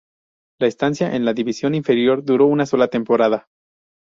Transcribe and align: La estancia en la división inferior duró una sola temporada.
La 0.59 0.65
estancia 0.65 1.15
en 1.15 1.25
la 1.25 1.33
división 1.35 1.75
inferior 1.75 2.25
duró 2.25 2.47
una 2.47 2.65
sola 2.65 2.87
temporada. 2.87 3.45